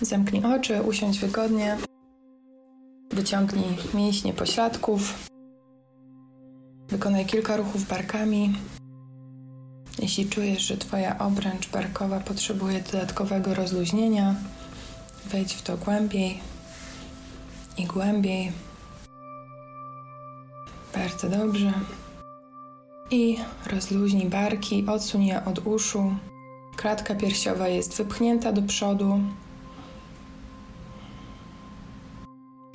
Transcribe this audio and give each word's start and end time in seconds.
Zamknij 0.00 0.44
oczy, 0.44 0.82
usiądź 0.82 1.18
wygodnie. 1.18 1.76
Wyciągnij 3.12 3.76
mięśnie 3.94 4.32
pośladków. 4.32 5.28
Wykonaj 6.88 7.26
kilka 7.26 7.56
ruchów 7.56 7.88
barkami. 7.88 8.54
Jeśli 9.98 10.28
czujesz, 10.28 10.62
że 10.62 10.76
Twoja 10.76 11.18
obręcz 11.18 11.68
barkowa 11.68 12.20
potrzebuje 12.20 12.80
dodatkowego 12.80 13.54
rozluźnienia, 13.54 14.34
wejdź 15.26 15.54
w 15.54 15.62
to 15.62 15.76
głębiej 15.76 16.40
i 17.78 17.84
głębiej. 17.84 18.52
Bardzo 20.94 21.28
dobrze. 21.28 21.72
I 23.10 23.36
rozluźnij 23.66 24.26
barki, 24.26 24.86
odsuń 24.86 25.26
je 25.26 25.44
od 25.44 25.66
uszu. 25.66 26.14
Klatka 26.76 27.14
piersiowa 27.14 27.68
jest 27.68 27.96
wypchnięta 27.96 28.52
do 28.52 28.62
przodu. 28.62 29.20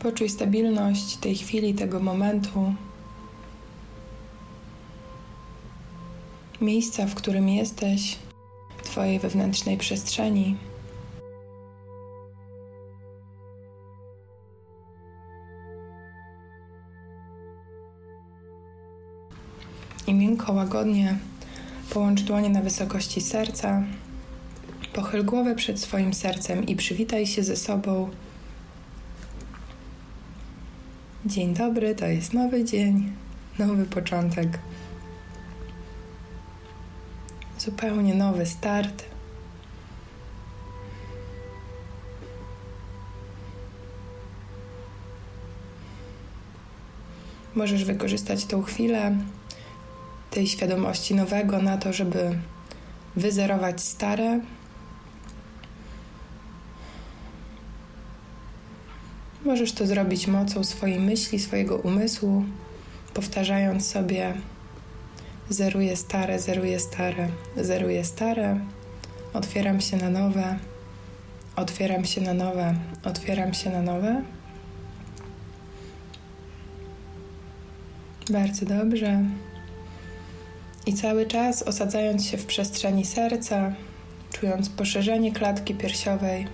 Poczuj 0.01 0.29
stabilność 0.29 1.17
tej 1.17 1.35
chwili, 1.35 1.73
tego 1.73 1.99
momentu. 1.99 2.73
Miejsca, 6.61 7.05
w 7.05 7.15
którym 7.15 7.49
jesteś, 7.49 8.17
Twojej 8.83 9.19
wewnętrznej 9.19 9.77
przestrzeni. 9.77 10.57
I 20.07 20.13
miękko, 20.13 20.53
łagodnie 20.53 21.17
połącz 21.89 22.21
dłonie 22.21 22.49
na 22.49 22.61
wysokości 22.61 23.21
serca. 23.21 23.83
Pochyl 24.93 25.25
głowę 25.25 25.55
przed 25.55 25.79
swoim 25.79 26.13
sercem 26.13 26.65
i 26.65 26.75
przywitaj 26.75 27.27
się 27.27 27.43
ze 27.43 27.55
sobą. 27.55 28.09
Dzień 31.25 31.53
dobry, 31.53 31.95
to 31.95 32.05
jest 32.05 32.33
nowy 32.33 32.63
dzień, 32.65 33.11
nowy 33.59 33.85
początek. 33.85 34.59
Zupełnie 37.59 38.13
nowy 38.13 38.45
start. 38.45 39.03
Możesz 47.55 47.85
wykorzystać 47.85 48.45
tą 48.45 48.63
chwilę 48.63 49.15
tej 50.31 50.47
świadomości 50.47 51.15
nowego 51.15 51.61
na 51.61 51.77
to, 51.77 51.93
żeby 51.93 52.39
wyzerować 53.15 53.81
stare. 53.81 54.39
Możesz 59.51 59.71
to 59.71 59.87
zrobić 59.87 60.27
mocą 60.27 60.63
swojej 60.63 60.99
myśli, 60.99 61.39
swojego 61.39 61.75
umysłu, 61.77 62.43
powtarzając 63.13 63.87
sobie: 63.87 64.33
zeruję 65.49 65.97
stare, 65.97 66.39
zeruję 66.39 66.79
stare, 66.79 67.27
zeruję 67.57 68.05
stare, 68.05 68.59
otwieram 69.33 69.81
się 69.81 69.97
na 69.97 70.09
nowe, 70.09 70.59
otwieram 71.55 72.05
się 72.05 72.21
na 72.21 72.33
nowe, 72.33 72.75
otwieram 73.03 73.53
się 73.53 73.69
na 73.69 73.81
nowe. 73.81 74.21
Bardzo 78.29 78.65
dobrze. 78.65 79.23
I 80.85 80.93
cały 80.93 81.25
czas 81.25 81.63
osadzając 81.63 82.25
się 82.25 82.37
w 82.37 82.45
przestrzeni 82.45 83.05
serca, 83.05 83.73
czując 84.33 84.69
poszerzenie 84.69 85.31
klatki 85.31 85.75
piersiowej, 85.75 86.47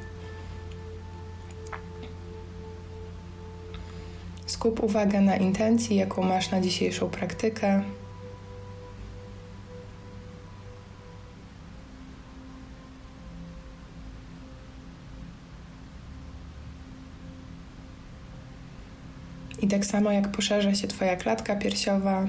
skup 4.68 4.84
uwagę 4.84 5.22
na 5.22 5.38
intencji, 5.38 5.96
jaką 5.96 6.24
masz 6.24 6.52
na 6.52 6.62
dzisiejszą 6.62 7.10
praktykę. 7.10 7.84
I 19.62 19.68
tak 19.68 19.86
samo 19.86 20.12
jak 20.12 20.32
poszerza 20.32 20.76
się 20.76 20.88
Twoja 20.88 21.16
klatka 21.16 21.56
piersiowa, 21.56 22.26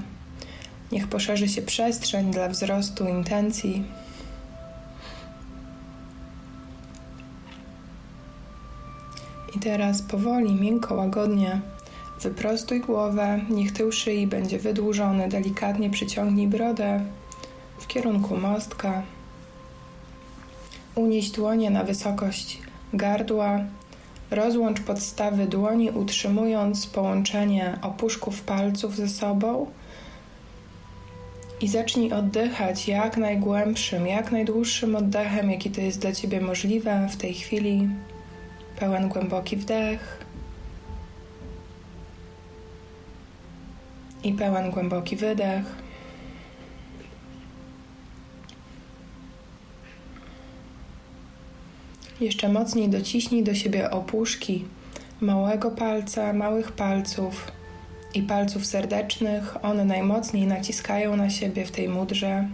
Niech 0.93 1.09
poszerzy 1.09 1.49
się 1.49 1.63
przestrzeń 1.63 2.31
dla 2.31 2.49
wzrostu 2.49 3.09
intencji. 3.09 3.85
I 9.57 9.59
teraz 9.59 10.03
powoli, 10.03 10.55
miękko, 10.55 10.95
łagodnie 10.95 11.61
wyprostuj 12.23 12.81
głowę, 12.81 13.41
niech 13.51 13.73
tył 13.73 13.93
szyi 13.93 14.27
będzie 14.27 14.59
wydłużony, 14.59 15.29
delikatnie 15.29 15.91
przyciągnij 15.91 16.47
brodę 16.47 17.01
w 17.79 17.87
kierunku 17.87 18.37
mostka. 18.37 19.03
Unieś 20.95 21.31
dłonie 21.31 21.71
na 21.71 21.85
wysokość 21.85 22.59
gardła. 22.93 23.61
Rozłącz 24.31 24.81
podstawy 24.81 25.47
dłoni, 25.47 25.91
utrzymując 25.91 26.87
połączenie 26.87 27.79
opuszków 27.83 28.43
palców 28.43 28.97
ze 28.97 29.09
sobą 29.09 29.67
i 31.61 31.69
zacznij 31.69 32.13
oddychać 32.13 32.89
jak 32.89 33.17
najgłębszym, 33.17 34.07
jak 34.07 34.33
najdłuższym 34.33 34.97
oddechem, 34.97 35.51
jaki 35.51 35.71
to 35.71 35.81
jest 35.81 36.01
dla 36.01 36.13
Ciebie 36.13 36.41
możliwe 36.41 37.09
w 37.11 37.17
tej 37.17 37.35
chwili. 37.35 37.89
Pełen 38.79 39.09
głęboki 39.09 39.57
wdech 39.57 40.18
i 44.25 44.33
pełen 44.33 44.71
głęboki 44.71 45.17
wydech. 45.17 45.65
Jeszcze 52.21 52.49
mocniej 52.49 52.89
dociśnij 52.89 53.43
do 53.43 53.55
siebie 53.55 53.91
opuszki 53.91 54.65
małego 55.21 55.71
palca, 55.71 56.33
małych 56.33 56.73
palców 56.73 57.53
i 58.15 58.23
palców 58.23 58.67
serdecznych. 58.67 59.65
One 59.65 59.85
najmocniej 59.85 60.47
naciskają 60.47 61.17
na 61.17 61.31
siebie 61.31 61.67
w 61.67 61.71
tej 61.71 61.89
mudrze. 61.89 62.49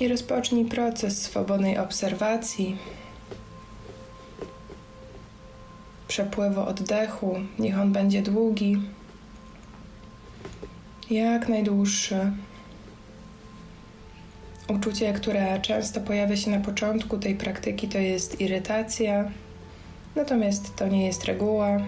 I 0.00 0.08
rozpocznij 0.08 0.64
proces 0.64 1.22
swobodnej 1.22 1.78
obserwacji, 1.78 2.76
przepływu 6.08 6.60
oddechu. 6.60 7.40
Niech 7.58 7.78
on 7.78 7.92
będzie 7.92 8.22
długi, 8.22 8.82
jak 11.10 11.48
najdłuższy. 11.48 12.32
Uczucie, 14.68 15.12
które 15.12 15.60
często 15.60 16.00
pojawia 16.00 16.36
się 16.36 16.50
na 16.50 16.60
początku 16.60 17.18
tej 17.18 17.34
praktyki, 17.34 17.88
to 17.88 17.98
jest 17.98 18.40
irytacja 18.40 19.30
Natomiast 20.16 20.76
to 20.76 20.88
nie 20.88 21.06
jest 21.06 21.24
reguła. 21.24 21.78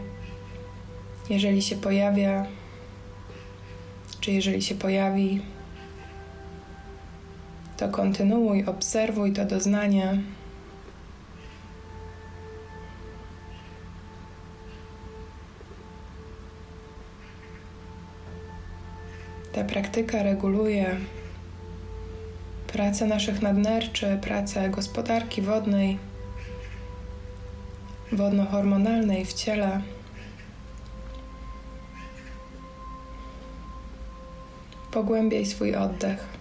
Jeżeli 1.31 1.63
się 1.63 1.77
pojawia, 1.77 2.47
czy 4.21 4.33
jeżeli 4.33 4.63
się 4.63 4.75
pojawi, 4.75 5.43
to 7.77 7.89
kontynuuj, 7.89 8.65
obserwuj 8.65 9.33
to 9.33 9.45
doznanie. 9.45 10.23
Ta 19.59 19.65
praktyka 19.65 20.23
reguluje 20.23 20.97
pracę 22.73 23.07
naszych 23.07 23.43
nadnerczy, 23.43 24.19
pracę 24.23 24.71
gospodarki 24.71 25.43
wodnej 25.43 25.99
wodno-hormonalnej 28.13 29.25
w 29.25 29.33
ciele. 29.33 29.81
Pogłębiaj 34.91 35.47
swój 35.47 35.75
oddech. 35.75 36.38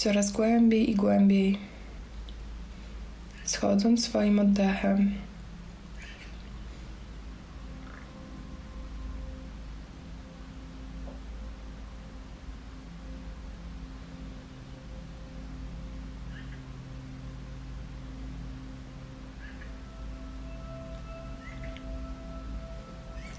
coraz 0.00 0.32
głębiej 0.32 0.90
i 0.90 0.94
głębiej, 0.94 1.58
schodząc 3.44 4.04
swoim 4.04 4.38
oddechem. 4.38 5.14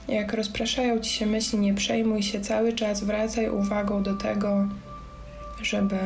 Jak 0.07 0.33
rozpraszają 0.33 0.99
ci 0.99 1.13
się 1.13 1.25
myśli, 1.25 1.59
nie 1.59 1.73
przejmuj 1.73 2.23
się 2.23 2.41
cały 2.41 2.73
czas, 2.73 3.03
wracaj 3.03 3.49
uwagą 3.49 4.03
do 4.03 4.13
tego, 4.13 4.67
żeby 5.63 5.97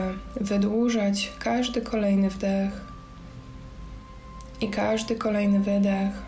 wydłużać 0.41 1.31
każdy 1.39 1.81
kolejny 1.81 2.29
wdech 2.29 2.85
i 4.61 4.69
każdy 4.69 5.15
kolejny 5.15 5.59
wydech. 5.59 6.25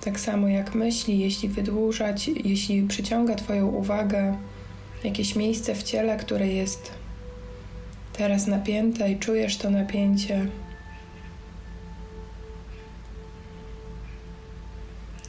Tak 0.00 0.20
samo 0.20 0.48
jak 0.48 0.74
myśli, 0.74 1.18
jeśli 1.18 1.48
wydłużać, 1.48 2.28
jeśli 2.28 2.82
przyciąga 2.82 3.34
Twoją 3.34 3.66
uwagę 3.66 4.36
jakieś 5.04 5.36
miejsce 5.36 5.74
w 5.74 5.82
ciele, 5.82 6.16
które 6.16 6.48
jest 6.48 6.92
teraz 8.12 8.46
napięte 8.46 9.12
i 9.12 9.18
czujesz 9.18 9.56
to 9.56 9.70
napięcie, 9.70 10.46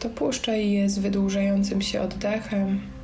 to 0.06 0.10
puszczaj 0.10 0.72
je 0.72 0.90
z 0.90 1.00
wydłużającym 1.00 1.81
się 1.81 2.02
oddechem. 2.02 2.95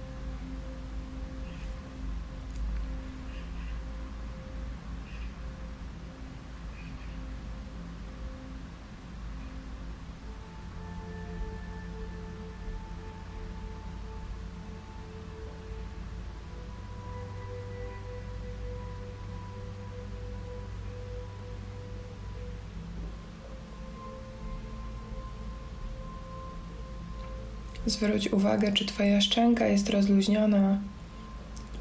Zwróć 28.01 28.33
uwagę, 28.33 28.71
czy 28.71 28.85
Twoja 28.85 29.21
szczęka 29.21 29.67
jest 29.67 29.89
rozluźniona, 29.89 30.79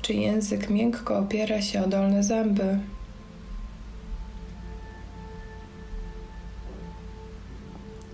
czy 0.02 0.14
język 0.14 0.70
miękko 0.70 1.18
opiera 1.18 1.62
się 1.62 1.84
o 1.84 1.88
dolne 1.88 2.22
zęby. 2.22 2.78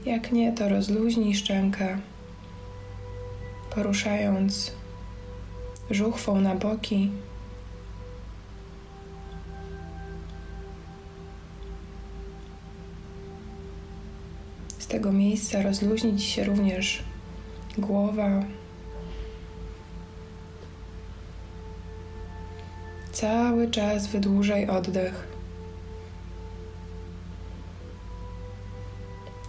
Jak 0.05 0.32
nie, 0.32 0.53
to 0.53 0.69
rozluźnij 0.69 1.35
szczękę, 1.35 1.99
poruszając 3.75 4.73
żuchwą 5.91 6.41
na 6.41 6.55
boki. 6.55 7.11
Z 14.79 14.87
tego 14.87 15.12
miejsca 15.12 15.62
rozluźnić 15.62 16.25
się 16.25 16.44
również 16.44 17.02
głowa. 17.78 18.43
Cały 23.12 23.70
czas 23.70 24.06
wydłużaj 24.06 24.69
oddech. 24.69 25.28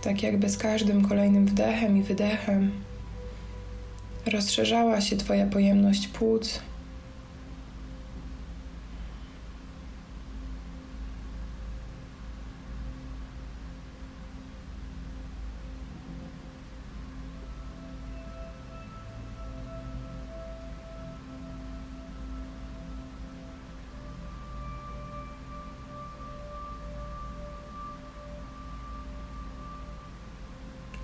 Tak 0.01 0.23
jakby 0.23 0.49
z 0.49 0.57
każdym 0.57 1.07
kolejnym 1.07 1.45
wdechem 1.45 1.97
i 1.97 2.03
wydechem 2.03 2.71
rozszerzała 4.25 5.01
się 5.01 5.17
Twoja 5.17 5.45
pojemność 5.45 6.07
płuc. 6.07 6.59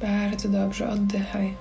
Bardzo 0.04 0.50
dobrze, 0.50 0.90
oddychaj. 0.90 1.54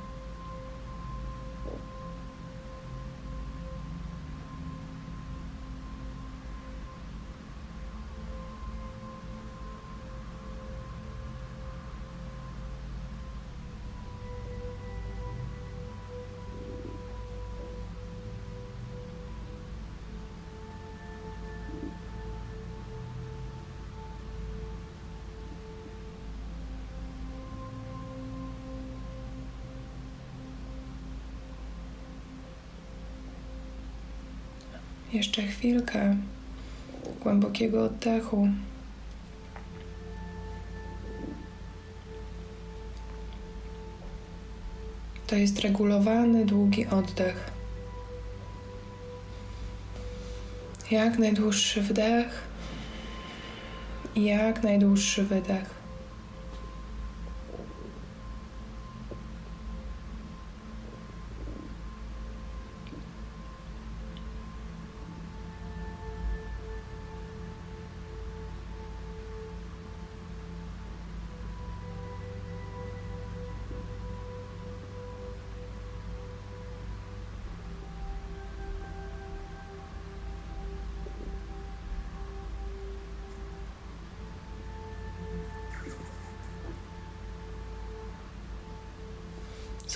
Jeszcze 35.32 35.52
chwilkę 35.52 36.17
głębokiego 37.20 37.84
oddechu. 37.84 38.49
To 45.26 45.37
jest 45.37 45.61
regulowany, 45.61 46.46
długi 46.46 46.87
oddech. 46.87 47.50
Jak 50.90 51.19
najdłuższy 51.19 51.82
wdech 51.82 52.43
jak 54.17 54.62
najdłuższy 54.62 55.25
wydech. 55.25 55.81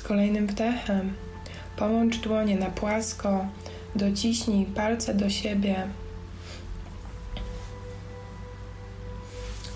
Kolejnym 0.08 0.46
wdechem 0.46 1.14
połącz 1.76 2.18
dłonie 2.18 2.56
na 2.56 2.66
płasko, 2.66 3.46
dociśnij 3.94 4.66
palce 4.66 5.14
do 5.14 5.30
siebie 5.30 5.86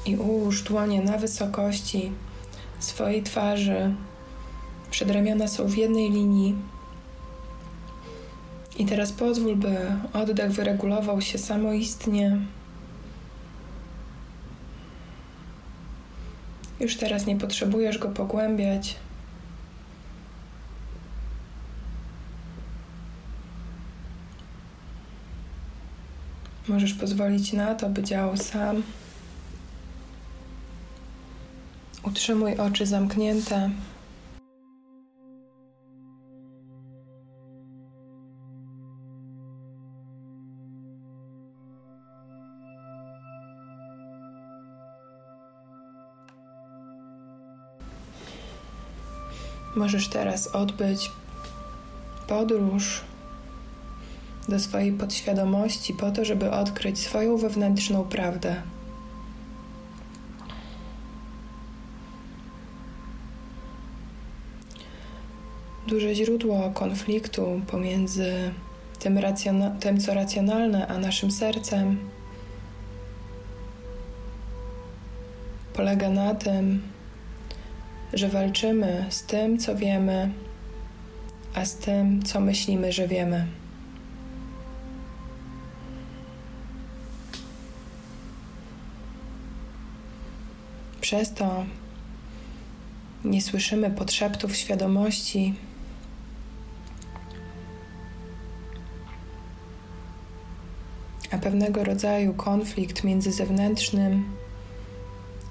i 0.06 0.16
ułóż 0.16 0.62
dłonie 0.62 1.02
na 1.02 1.18
wysokości 1.18 2.12
swojej 2.78 3.22
twarzy. 3.22 3.94
Przedramiona 4.90 5.48
są 5.48 5.66
w 5.66 5.76
jednej 5.76 6.10
linii. 6.10 6.54
I 8.78 8.86
teraz 8.86 9.12
pozwól, 9.12 9.56
by 9.56 9.76
oddech 10.12 10.52
wyregulował 10.52 11.20
się 11.20 11.38
samoistnie. 11.38 12.38
Już 16.80 16.96
teraz 16.96 17.26
nie 17.26 17.36
potrzebujesz 17.36 17.98
go 17.98 18.08
pogłębiać. 18.08 18.96
Możesz 26.70 26.94
pozwolić 26.94 27.52
na 27.52 27.74
to, 27.74 27.88
by 27.88 28.02
działał 28.02 28.36
sam. 28.36 28.82
Utrzymuj 32.02 32.56
oczy 32.56 32.86
zamknięte. 32.86 33.70
Możesz 49.76 50.08
teraz 50.08 50.46
odbyć 50.46 51.10
podróż 52.28 53.09
do 54.50 54.60
swojej 54.60 54.92
podświadomości 54.92 55.94
po 55.94 56.10
to, 56.10 56.24
żeby 56.24 56.50
odkryć 56.50 56.98
swoją 56.98 57.36
wewnętrzną 57.36 58.04
prawdę. 58.04 58.62
Duże 65.86 66.14
źródło 66.14 66.70
konfliktu 66.74 67.60
pomiędzy 67.66 68.52
tym, 68.98 69.20
tym, 69.80 70.00
co 70.00 70.14
racjonalne, 70.14 70.86
a 70.86 70.98
naszym 70.98 71.30
sercem 71.30 71.98
polega 75.74 76.10
na 76.10 76.34
tym, 76.34 76.82
że 78.12 78.28
walczymy 78.28 79.06
z 79.08 79.22
tym, 79.22 79.58
co 79.58 79.76
wiemy, 79.76 80.30
a 81.54 81.64
z 81.64 81.76
tym, 81.76 82.22
co 82.22 82.40
myślimy, 82.40 82.92
że 82.92 83.08
wiemy. 83.08 83.59
Przez 91.10 91.34
to 91.34 91.64
nie 93.24 93.42
słyszymy 93.42 93.90
podszeptów 93.90 94.56
świadomości. 94.56 95.54
A 101.30 101.38
pewnego 101.38 101.84
rodzaju 101.84 102.34
konflikt 102.34 103.04
między 103.04 103.32
zewnętrznym 103.32 104.24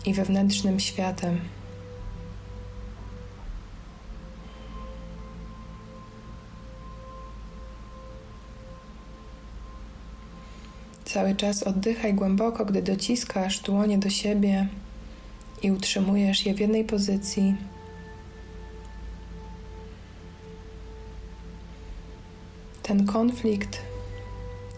i 0.06 0.13
wewnętrznym 0.13 0.80
światem. 0.80 1.39
Cały 11.06 11.36
czas 11.36 11.63
oddychaj 11.63 12.13
głęboko, 12.13 12.66
gdy 12.66 12.82
dociskasz 12.82 13.60
dłonie 13.60 13.98
do 13.98 14.10
siebie 14.10 14.68
i 15.63 15.72
utrzymujesz 15.72 16.46
je 16.46 16.54
w 16.54 16.60
jednej 16.60 16.86
pozycji. 16.86 17.56
Ten 22.84 23.06
konflikt, 23.06 23.82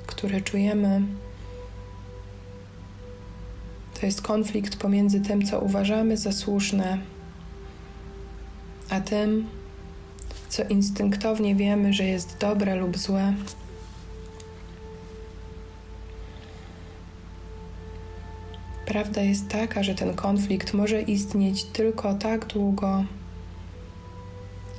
który 0.08 0.42
czujemy, 0.42 1.02
to 4.00 4.06
jest 4.06 4.22
konflikt 4.22 4.76
pomiędzy 4.76 5.22
tym, 5.22 5.46
co 5.46 5.60
uważamy 5.60 6.18
za 6.18 6.32
słuszne, 6.32 6.98
a 8.90 9.02
tym, 9.02 9.48
co 10.50 10.64
instynktownie 10.64 11.56
wiemy, 11.56 11.94
że 11.94 12.04
jest 12.04 12.38
dobre 12.38 12.76
lub 12.76 12.98
złe. 12.98 13.34
Prawda 18.92 19.22
jest 19.22 19.50
taka, 19.50 19.84
że 19.84 19.96
ten 19.96 20.14
konflikt 20.14 20.74
może 20.74 21.02
istnieć 21.02 21.64
tylko 21.64 22.14
tak 22.14 22.46
długo, 22.46 23.04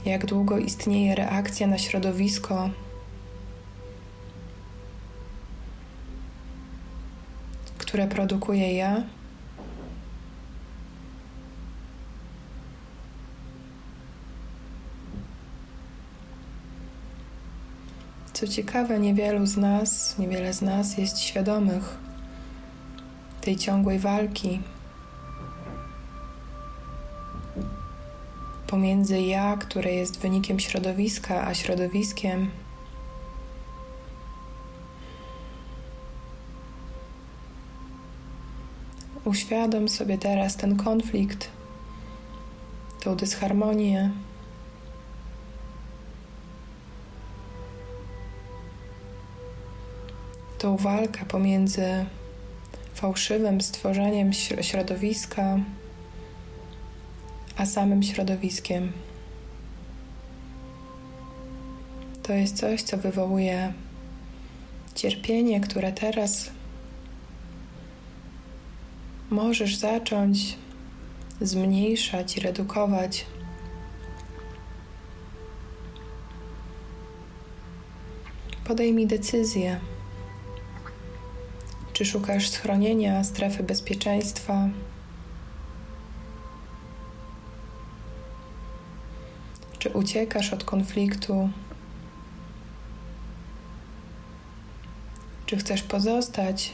jak 0.04 0.26
długo 0.26 0.58
istnieje 0.58 1.14
reakcja 1.14 1.66
na 1.66 1.78
środowisko, 1.78 2.70
które 7.78 8.06
produkuje 8.06 8.76
ja. 8.76 9.02
Co 18.32 18.48
ciekawe, 18.48 18.98
niewielu 18.98 19.46
z 19.46 19.56
nas, 19.56 20.18
niewiele 20.18 20.52
z 20.52 20.62
nas 20.62 20.98
jest 20.98 21.18
świadomych 21.18 22.11
tej 23.42 23.56
ciągłej 23.56 23.98
walki 23.98 24.60
pomiędzy 28.66 29.20
ja, 29.20 29.56
które 29.56 29.92
jest 29.92 30.20
wynikiem 30.20 30.60
środowiska, 30.60 31.46
a 31.46 31.54
środowiskiem. 31.54 32.50
Uświadom 39.24 39.88
sobie 39.88 40.18
teraz 40.18 40.56
ten 40.56 40.76
konflikt, 40.76 41.48
tą 43.00 43.16
dysharmonię. 43.16 44.10
Tą 50.58 50.76
walkę 50.76 51.24
pomiędzy 51.24 52.06
fałszywym 52.94 53.60
stworzeniem 53.60 54.32
środowiska, 54.60 55.58
a 57.56 57.66
samym 57.66 58.02
środowiskiem. 58.02 58.92
To 62.22 62.32
jest 62.32 62.56
coś, 62.56 62.82
co 62.82 62.96
wywołuje 62.96 63.72
cierpienie, 64.94 65.60
które 65.60 65.92
teraz 65.92 66.50
możesz 69.30 69.76
zacząć 69.76 70.56
zmniejszać 71.40 72.36
redukować. 72.36 73.26
Podejmij 78.64 79.06
decyzję. 79.06 79.80
Czy 81.92 82.04
szukasz 82.04 82.48
schronienia, 82.48 83.24
strefy 83.24 83.62
bezpieczeństwa? 83.62 84.68
Czy 89.78 89.90
uciekasz 89.90 90.52
od 90.52 90.64
konfliktu? 90.64 91.50
Czy 95.46 95.56
chcesz 95.56 95.82
pozostać 95.82 96.72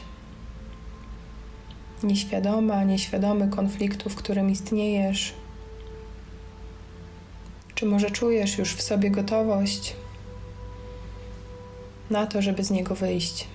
nieświadoma, 2.03 2.83
nieświadomy 2.83 3.47
konfliktu, 3.47 4.09
w 4.09 4.15
którym 4.15 4.49
istniejesz? 4.49 5.33
Czy 7.75 7.85
może 7.85 8.11
czujesz 8.11 8.57
już 8.57 8.73
w 8.73 8.81
sobie 8.81 9.11
gotowość 9.11 9.95
na 12.09 12.27
to, 12.27 12.41
żeby 12.41 12.63
z 12.63 12.71
niego 12.71 12.95
wyjść? 12.95 13.47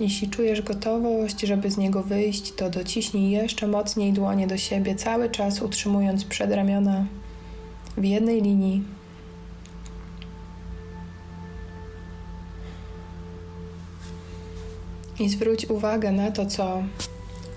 Jeśli 0.00 0.28
czujesz 0.28 0.62
gotowość, 0.62 1.40
żeby 1.40 1.70
z 1.70 1.76
niego 1.76 2.02
wyjść, 2.02 2.52
to 2.52 2.70
dociśnij 2.70 3.30
jeszcze 3.30 3.66
mocniej 3.66 4.12
dłonie 4.12 4.46
do 4.46 4.56
siebie, 4.56 4.94
cały 4.94 5.30
czas 5.30 5.62
utrzymując 5.62 6.24
przedramiona 6.24 7.06
w 7.96 8.04
jednej 8.04 8.42
linii. 8.42 8.82
I 15.20 15.28
zwróć 15.28 15.66
uwagę 15.66 16.12
na 16.12 16.30
to, 16.30 16.46
co 16.46 16.82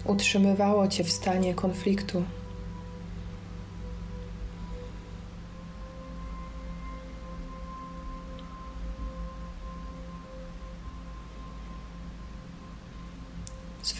utrzymywało 0.05 0.87
cię 0.87 1.03
w 1.03 1.11
stanie 1.11 1.53
konfliktu. 1.53 2.23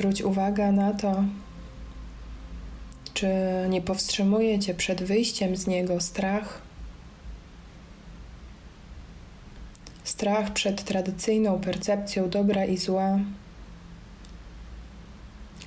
Zwróć 0.02 0.22
uwagę 0.22 0.72
na 0.72 0.94
to, 0.94 1.24
czy 3.14 3.28
nie 3.70 3.82
powstrzymuje 3.82 4.60
cię 4.60 4.74
przed 4.74 5.04
wyjściem 5.04 5.56
z 5.56 5.68
niego 5.68 6.02
strach. 6.02 6.62
Strach 10.04 10.54
przed 10.54 10.84
tradycyjną 10.84 11.60
percepcją 11.60 12.30
dobra 12.30 12.66
i 12.66 12.78
zła, 12.78 13.20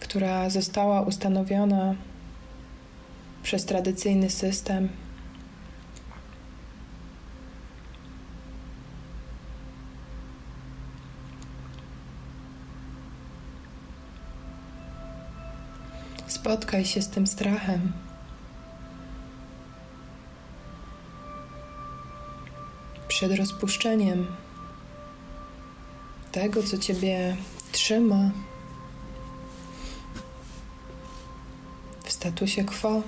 która 0.00 0.50
została 0.50 1.02
ustanowiona 1.02 1.94
przez 3.42 3.64
tradycyjny 3.64 4.30
system. 4.30 4.88
Spotkaj 16.44 16.84
się 16.84 17.02
z 17.02 17.08
tym 17.08 17.26
strachem. 17.26 17.92
Przed 23.08 23.38
rozpuszczeniem 23.38 24.26
tego, 26.32 26.62
co 26.62 26.78
Ciebie 26.78 27.36
trzyma 27.72 28.30
w 32.04 32.12
statusie 32.12 32.64
quo. 32.64 33.02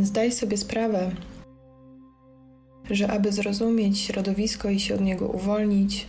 Zdaj 0.00 0.32
sobie 0.32 0.56
sprawę, 0.56 1.10
że 2.90 3.10
aby 3.10 3.32
zrozumieć 3.32 3.98
środowisko 3.98 4.70
i 4.70 4.80
się 4.80 4.94
od 4.94 5.00
niego 5.00 5.28
uwolnić, 5.28 6.06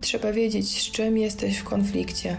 trzeba 0.00 0.32
wiedzieć, 0.32 0.82
z 0.82 0.90
czym 0.90 1.18
jesteś 1.18 1.58
w 1.58 1.64
konflikcie. 1.64 2.36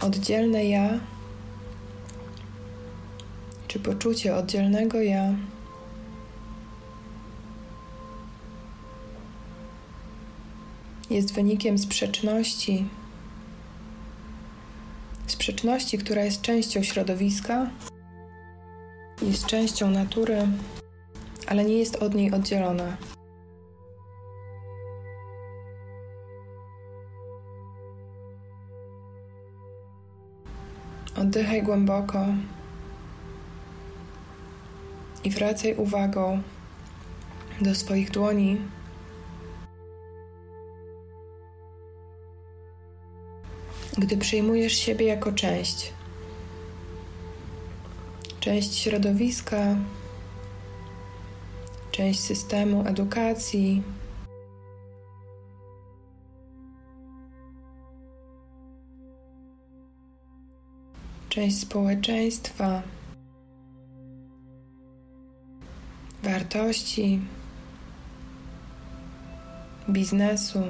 Oddzielne 0.00 0.64
ja, 0.64 1.00
czy 3.68 3.80
poczucie 3.80 4.36
oddzielnego 4.36 5.00
ja, 5.00 5.34
jest 11.10 11.34
wynikiem 11.34 11.78
sprzeczności 11.78 12.86
sprzeczności, 15.26 15.98
która 15.98 16.24
jest 16.24 16.42
częścią 16.42 16.82
środowiska, 16.82 17.70
jest 19.22 19.46
częścią 19.46 19.90
natury, 19.90 20.48
ale 21.46 21.64
nie 21.64 21.74
jest 21.74 21.96
od 21.96 22.14
niej 22.14 22.32
oddzielona. 22.32 22.96
Oddychaj 31.16 31.62
głęboko 31.62 32.26
i 35.24 35.30
wracaj 35.30 35.74
uwagą 35.74 36.42
do 37.60 37.74
swoich 37.74 38.10
dłoni. 38.10 38.58
Gdy 43.98 44.16
przyjmujesz 44.16 44.72
siebie 44.72 45.06
jako 45.06 45.32
część. 45.32 45.92
Część 48.40 48.78
środowiska, 48.78 49.76
część 51.90 52.20
systemu 52.20 52.84
edukacji. 52.86 53.82
Część 61.28 61.58
społeczeństwa, 61.58 62.82
wartości, 66.22 67.20
biznesu. 69.88 70.62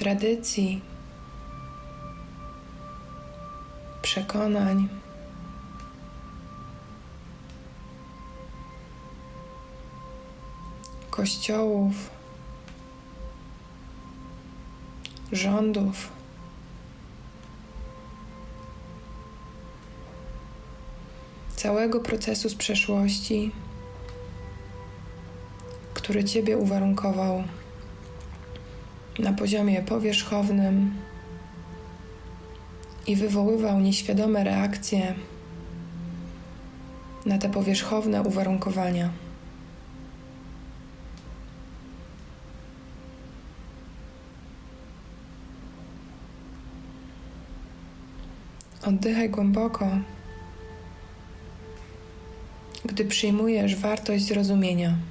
Tradycji, 0.00 0.80
przekonań. 4.02 4.88
Kościołów, 11.10 11.94
rządów, 15.32 16.08
całego 21.56 22.00
procesu 22.00 22.48
z 22.48 22.54
przeszłości, 22.54 23.52
który 25.94 26.24
Ciebie 26.24 26.58
uwarunkował 26.58 27.44
na 29.20 29.32
poziomie 29.32 29.82
powierzchownym 29.82 30.94
i 33.06 33.16
wywoływał 33.16 33.80
nieświadome 33.80 34.44
reakcje 34.44 35.14
na 37.26 37.38
te 37.38 37.48
powierzchowne 37.48 38.22
uwarunkowania. 38.22 39.10
Oddychaj 48.86 49.30
głęboko, 49.30 49.88
gdy 52.84 53.04
przyjmujesz 53.04 53.76
wartość 53.76 54.24
zrozumienia. 54.24 55.09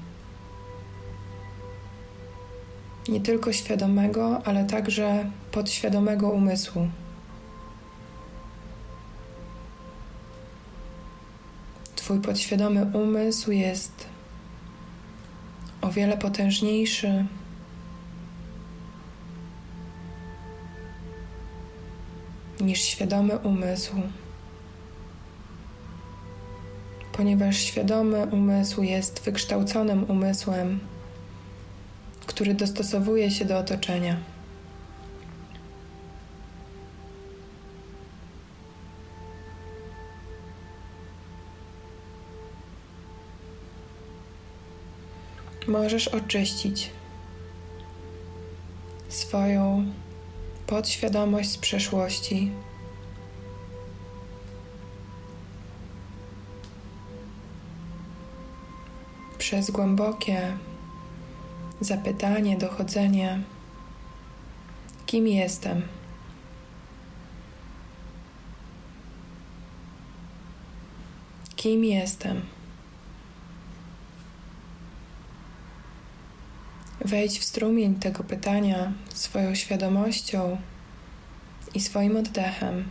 Nie 3.12 3.22
tylko 3.22 3.54
świadomego, 3.54 4.42
ale 4.46 4.66
także 4.66 5.32
podświadomego 5.52 6.30
umysłu. 6.30 6.88
Twój 11.96 12.20
podświadomy 12.20 12.92
umysł 12.94 13.52
jest 13.52 14.06
o 15.82 15.92
wiele 15.92 16.18
potężniejszy. 16.18 17.26
Niż 22.62 22.82
świadomy 22.82 23.38
umysł, 23.38 23.94
ponieważ 27.12 27.58
świadomy 27.58 28.26
umysł 28.26 28.84
jest 28.84 29.24
wykształconym 29.24 30.04
umysłem 30.10 30.80
który 32.40 32.54
dostosowuje 32.54 33.32
się 33.32 33.46
do 33.46 33.58
otoczenia. 33.58 34.18
Możesz 45.68 46.08
oczyścić 46.08 46.90
swoją 49.10 49.86
podświadomość 50.68 51.52
z 51.52 51.58
przeszłości. 51.58 52.52
Przez 59.38 59.72
głębokie 59.72 60.58
zapytanie, 61.82 62.58
dochodzenie, 62.58 63.40
kim 65.06 65.28
jestem. 65.28 65.82
Kim 71.56 71.84
jestem? 71.84 72.42
Wejdź 77.06 77.40
w 77.40 77.44
strumień 77.44 77.96
tego 77.96 78.24
pytania 78.24 78.94
swoją 79.10 79.56
świadomością 79.56 80.58
i 81.76 81.80
swoim 81.80 82.18
oddechem. 82.18 82.90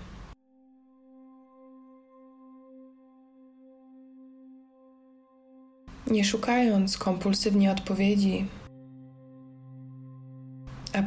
Nie 6.07 6.24
szukając 6.24 6.98
kompulsywnie 6.98 7.72
odpowiedzi, 7.72 8.46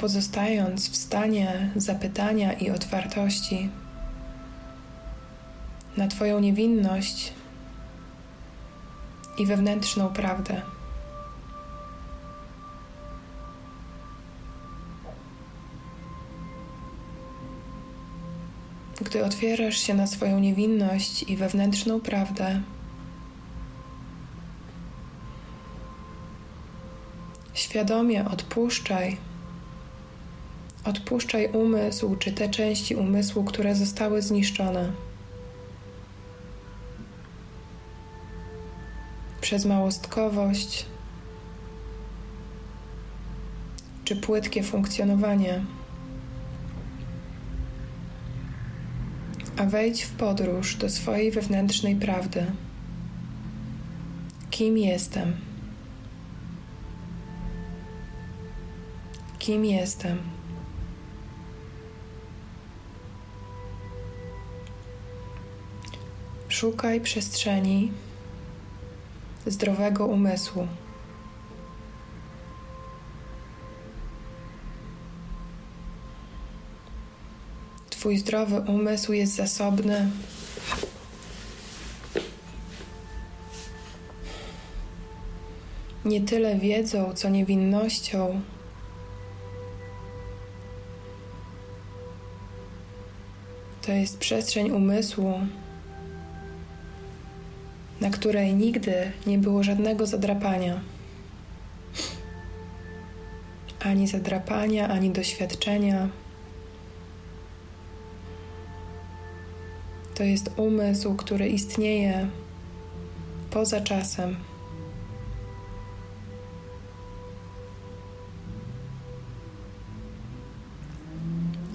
pozostając 0.01 0.89
w 0.89 0.95
stanie 0.95 1.71
zapytania 1.75 2.53
i 2.53 2.69
otwartości 2.69 3.69
na 5.97 6.07
Twoją 6.07 6.39
niewinność 6.39 7.33
i 9.37 9.45
wewnętrzną 9.45 10.09
prawdę. 10.09 10.61
Gdy 19.01 19.25
otwierasz 19.25 19.77
się 19.77 19.93
na 19.93 20.07
swoją 20.07 20.39
niewinność 20.39 21.23
i 21.23 21.37
wewnętrzną 21.37 21.99
prawdę, 21.99 22.61
świadomie 27.53 28.25
odpuszczaj 28.25 29.30
Odpuszczaj 30.85 31.47
umysł 31.51 32.15
czy 32.15 32.31
te 32.31 32.49
części 32.49 32.95
umysłu, 32.95 33.43
które 33.43 33.75
zostały 33.75 34.21
zniszczone. 34.21 34.91
Przez 39.41 39.65
małostkowość 39.65 40.85
czy 44.05 44.15
płytkie 44.15 44.63
funkcjonowanie. 44.63 45.63
A 49.57 49.65
wejdź 49.65 50.03
w 50.03 50.11
podróż 50.11 50.75
do 50.75 50.89
swojej 50.89 51.31
wewnętrznej 51.31 51.95
prawdy. 51.95 52.45
Kim 54.49 54.77
jestem? 54.77 55.51
kim 59.41 59.65
jestem. 59.65 60.40
Szukaj 66.61 67.01
przestrzeni 67.01 67.91
zdrowego 69.45 70.05
umysłu. 70.05 70.67
Twój 77.89 78.17
zdrowy 78.17 78.59
umysł 78.59 79.13
jest 79.13 79.35
zasobny. 79.35 80.09
Nie 86.05 86.21
tyle 86.21 86.55
wiedzą, 86.55 87.13
co 87.13 87.29
niewinnością. 87.29 88.41
To 93.81 93.91
jest 93.91 94.17
przestrzeń 94.17 94.71
umysłu, 94.71 95.33
na 98.01 98.09
której 98.09 98.53
nigdy 98.53 99.11
nie 99.27 99.37
było 99.37 99.63
żadnego 99.63 100.05
zadrapania. 100.05 100.81
Ani 103.79 104.07
zadrapania, 104.07 104.89
ani 104.89 105.09
doświadczenia. 105.09 106.09
To 110.15 110.23
jest 110.23 110.51
umysł, 110.57 111.15
który 111.15 111.49
istnieje 111.49 112.27
poza 113.51 113.81
czasem. 113.81 114.35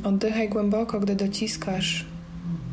Oddychaj 0.05 0.49
głęboko, 0.49 1.01
gdy 1.01 1.17
dociskasz 1.17 2.16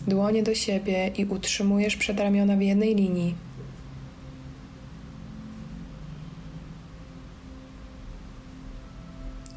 dłonie 0.08 0.44
do 0.44 0.56
siebie 0.56 1.08
i 1.08 1.26
utrzymujesz 1.26 1.96
przedramiona 1.96 2.56
w 2.56 2.62
jednej 2.62 2.96
linii. 2.96 3.36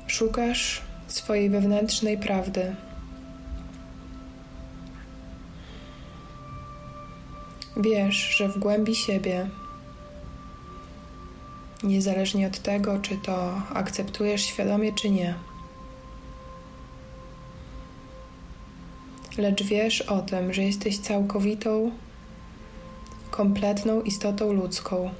Szukasz 0.06 0.82
swojej 1.06 1.50
wewnętrznej 1.50 2.18
prawdy. 2.18 2.76
Wiesz, 7.76 8.36
że 8.36 8.48
w 8.48 8.58
głębi 8.58 8.94
siebie, 8.94 9.48
niezależnie 11.82 12.46
od 12.46 12.58
tego, 12.58 12.98
czy 12.98 13.16
to 13.16 13.62
akceptujesz 13.74 14.42
świadomie, 14.42 14.92
czy 14.92 15.10
nie, 15.10 15.34
lecz 19.38 19.62
wiesz 19.62 20.00
o 20.02 20.20
tym, 20.20 20.52
że 20.52 20.62
jesteś 20.62 20.98
całkowitą, 20.98 21.90
kompletną 23.30 24.02
istotą 24.02 24.52
ludzką. 24.52 25.10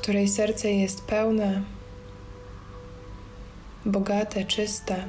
której 0.00 0.28
serce 0.28 0.72
jest 0.72 1.04
pełne, 1.04 1.62
bogate, 3.86 4.44
czyste. 4.44 5.04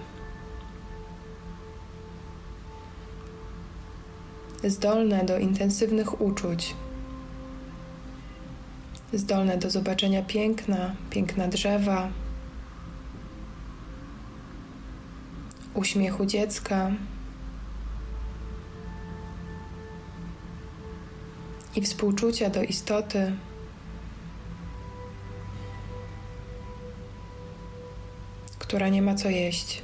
zdolne 4.63 5.25
do 5.25 5.39
intensywnych 5.39 6.21
uczuć, 6.21 6.75
zdolne 9.13 9.57
do 9.57 9.69
zobaczenia 9.69 10.21
piękna, 10.23 10.95
piękna 11.09 11.47
drzewa, 11.47 12.09
uśmiechu 15.73 16.25
dziecka 16.25 16.91
i 21.75 21.81
współczucia 21.81 22.49
do 22.49 22.63
istoty. 22.63 23.31
która 28.71 28.89
nie 28.89 29.01
ma 29.01 29.15
co 29.15 29.29
jeść. 29.29 29.81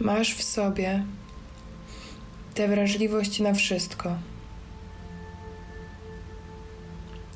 Masz 0.00 0.34
w 0.34 0.42
sobie 0.42 1.04
tę 2.54 2.68
wrażliwość 2.68 3.40
na 3.40 3.54
wszystko. 3.54 4.14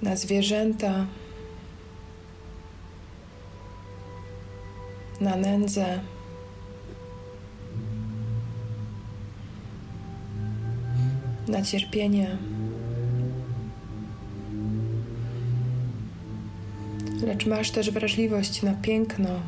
Na 0.02 0.16
zwierzęta, 0.16 1.06
na 5.20 5.36
nędzę. 5.36 6.00
Na 11.48 11.62
cierpienie. 11.62 12.36
Lecz 17.22 17.46
masz 17.46 17.70
też 17.70 17.90
wrażliwość 17.90 18.62
na 18.62 18.74
piękno. 18.74 19.40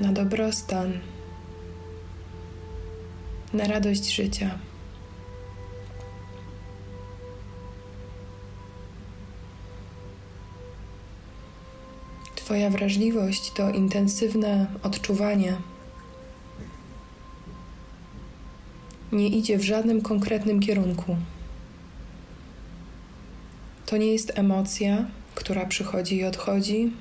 na 0.00 0.12
dobrostan, 0.12 1.00
na 3.52 3.64
radość 3.64 4.14
życia. 4.14 4.69
Twoja 12.50 12.70
wrażliwość 12.70 13.52
to 13.52 13.70
intensywne 13.70 14.66
odczuwanie. 14.82 15.56
Nie 19.12 19.28
idzie 19.28 19.58
w 19.58 19.62
żadnym 19.62 20.02
konkretnym 20.02 20.60
kierunku. 20.60 21.16
To 23.86 23.96
nie 23.96 24.06
jest 24.06 24.38
emocja, 24.38 25.06
która 25.34 25.66
przychodzi 25.66 26.16
i 26.16 26.24
odchodzi, 26.24 26.92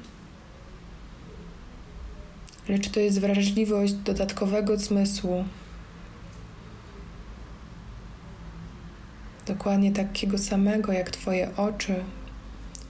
lecz 2.68 2.90
to 2.90 3.00
jest 3.00 3.20
wrażliwość 3.20 3.94
dodatkowego 3.94 4.78
zmysłu. 4.78 5.46
Dokładnie 9.46 9.92
takiego 9.92 10.38
samego 10.38 10.92
jak 10.92 11.10
Twoje 11.10 11.56
oczy, 11.58 12.04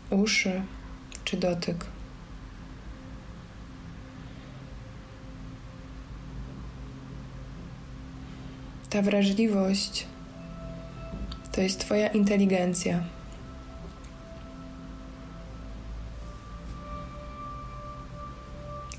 uszy 0.09 0.61
czy 1.25 1.37
dotyk. 1.37 1.98
Ta 8.89 9.01
wrażliwość 9.01 10.05
to 11.51 11.61
jest 11.61 11.79
Twoja 11.79 12.07
inteligencja. 12.07 13.03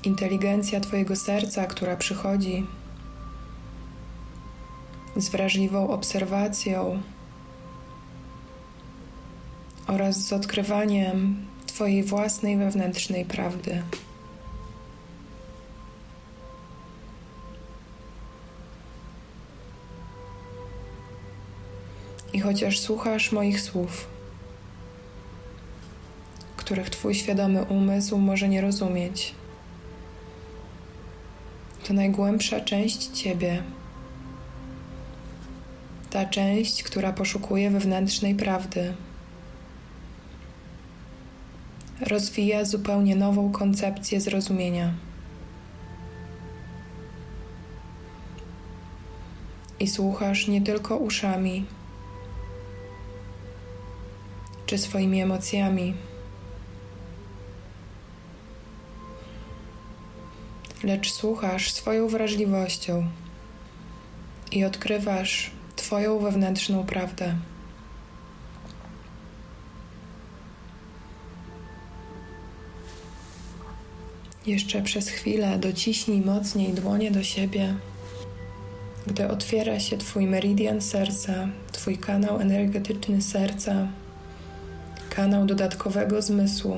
inteligencja 0.03 0.79
Twojego 0.79 1.15
serca, 1.15 1.65
która 1.65 1.95
przychodzi 1.95 2.65
z 5.15 5.29
wrażliwą 5.29 5.89
obserwacją 5.89 7.01
oraz 9.87 10.27
z 10.27 10.33
odkrywaniem 10.33 11.45
Twojej 11.65 12.03
własnej 12.03 12.57
wewnętrznej 12.57 13.25
prawdy. 13.25 13.83
Chociaż 22.41 22.79
słuchasz 22.79 23.31
moich 23.31 23.61
słów, 23.61 24.07
których 26.57 26.89
Twój 26.89 27.15
świadomy 27.15 27.63
umysł 27.63 28.17
może 28.17 28.49
nie 28.49 28.61
rozumieć, 28.61 29.35
to 31.87 31.93
najgłębsza 31.93 32.61
część 32.61 33.05
Ciebie. 33.05 33.63
Ta 36.09 36.25
część, 36.25 36.83
która 36.83 37.13
poszukuje 37.13 37.69
wewnętrznej 37.69 38.35
prawdy. 38.35 38.93
Rozwija 42.01 42.65
zupełnie 42.65 43.15
nową 43.15 43.51
koncepcję 43.51 44.21
zrozumienia. 44.21 44.93
I 49.79 49.87
słuchasz 49.87 50.47
nie 50.47 50.61
tylko 50.61 50.97
uszami 50.97 51.65
czy 54.71 54.77
swoimi 54.77 55.21
emocjami 55.21 55.93
lecz 60.83 61.11
słuchasz 61.11 61.73
swoją 61.73 62.07
wrażliwością 62.07 63.07
i 64.51 64.65
odkrywasz 64.65 65.51
Twoją 65.75 66.19
wewnętrzną 66.19 66.85
prawdę. 66.85 67.35
Jeszcze 74.45 74.81
przez 74.81 75.09
chwilę 75.09 75.59
dociśnij 75.59 76.21
mocniej 76.21 76.73
dłonie 76.73 77.11
do 77.11 77.23
siebie. 77.23 77.75
Gdy 79.07 79.27
otwiera 79.27 79.79
się 79.79 79.97
Twój 79.97 80.27
meridian 80.27 80.81
serca, 80.81 81.47
Twój 81.71 81.97
kanał 81.97 82.39
energetyczny 82.39 83.21
serca, 83.21 83.87
kanał 85.15 85.45
dodatkowego 85.45 86.21
zmysłu, 86.21 86.77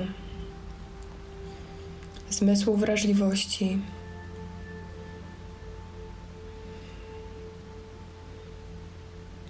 zmysłu 2.30 2.78
wrażliwości, 2.78 3.80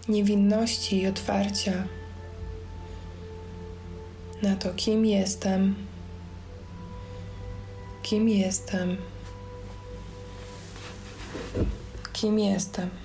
niewinności 0.07 1.01
i 1.01 1.07
otwarcia 1.07 1.87
na 4.41 4.55
to, 4.55 4.73
kim 4.73 5.05
jestem, 5.05 5.75
kim 8.01 8.29
jestem, 8.29 8.97
kim 12.13 12.39
jestem. 12.39 13.02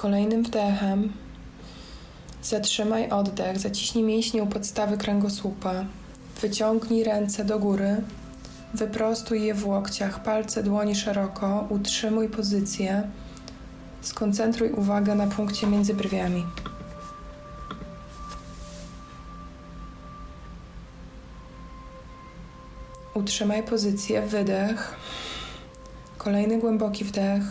Kolejnym 0.00 0.42
wdechem 0.42 1.12
zatrzymaj 2.42 3.10
oddech, 3.10 3.58
zaciśnij 3.58 4.04
mięśnie 4.04 4.42
u 4.42 4.46
podstawy 4.46 4.98
kręgosłupa, 4.98 5.74
wyciągnij 6.40 7.04
ręce 7.04 7.44
do 7.44 7.58
góry 7.58 7.96
Wyprostuj 8.74 9.42
je 9.42 9.54
w 9.54 9.66
łokciach, 9.66 10.22
palce 10.22 10.62
dłoni 10.62 10.94
szeroko, 10.94 11.66
utrzymuj 11.68 12.28
pozycję. 12.28 13.02
Skoncentruj 14.00 14.70
uwagę 14.70 15.14
na 15.14 15.26
punkcie 15.26 15.66
między 15.66 15.94
brwiami. 15.94 16.46
Utrzymaj 23.14 23.62
pozycję, 23.62 24.22
wydech. 24.22 24.96
Kolejny 26.18 26.58
głęboki 26.58 27.04
wdech. 27.04 27.42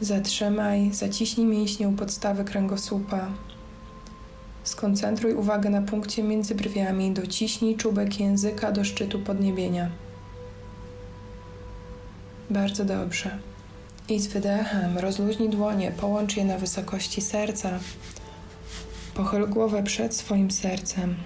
Zatrzymaj, 0.00 0.90
zaciśnij 0.92 1.46
mięśnie 1.46 1.88
u 1.88 1.92
podstawy 1.92 2.44
kręgosłupa. 2.44 3.28
Skoncentruj 4.64 5.34
uwagę 5.34 5.70
na 5.70 5.82
punkcie 5.82 6.22
między 6.22 6.54
brwiami, 6.54 7.10
dociśnij 7.10 7.76
czubek 7.76 8.20
języka 8.20 8.72
do 8.72 8.84
szczytu 8.84 9.18
podniebienia. 9.18 9.90
Bardzo 12.50 12.84
dobrze. 12.84 13.38
I 14.08 14.20
z 14.20 14.26
wydechem 14.26 14.98
rozluźnij 14.98 15.48
dłonie, 15.48 15.92
połącz 15.92 16.36
je 16.36 16.44
na 16.44 16.58
wysokości 16.58 17.20
serca. 17.20 17.78
Pochyl 19.14 19.48
głowę 19.48 19.82
przed 19.82 20.16
swoim 20.16 20.50
sercem 20.50 21.16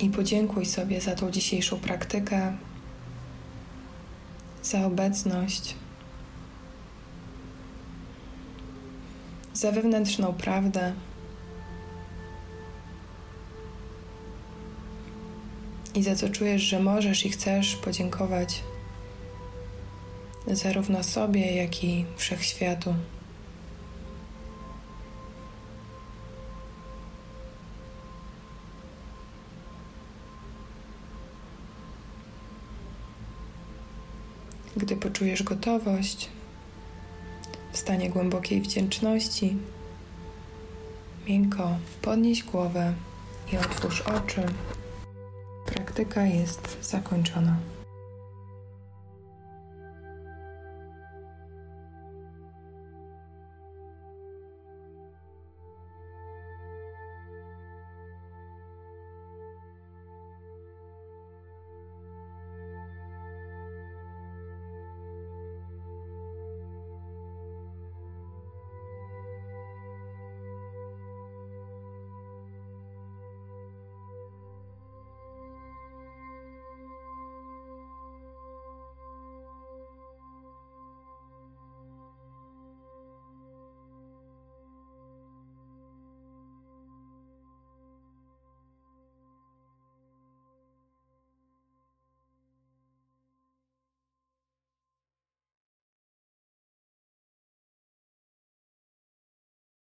i 0.00 0.10
podziękuj 0.10 0.66
sobie 0.66 1.00
za 1.00 1.14
tą 1.14 1.30
dzisiejszą 1.30 1.76
praktykę, 1.76 2.56
za 4.62 4.86
obecność, 4.86 5.74
za 9.56 9.72
wewnętrzną 9.72 10.32
prawdę. 10.32 10.92
i 15.94 16.02
za 16.02 16.16
co 16.16 16.28
czujesz, 16.28 16.62
że 16.62 16.80
możesz 16.80 17.26
i 17.26 17.30
chcesz 17.30 17.76
podziękować 17.76 18.62
zarówno 20.46 21.04
sobie, 21.04 21.56
jak 21.56 21.84
i 21.84 22.04
wszechświatu. 22.16 22.94
Gdy 34.76 34.96
poczujesz 34.96 35.42
gotowość, 35.42 36.28
w 37.76 37.78
stanie 37.78 38.10
głębokiej 38.10 38.60
wdzięczności, 38.60 39.56
miękko 41.28 41.76
podnieś 42.02 42.42
głowę 42.42 42.92
i 43.52 43.56
otwórz 43.56 44.00
oczy 44.00 44.42
praktyka 45.66 46.26
jest 46.26 46.76
zakończona. 46.82 47.56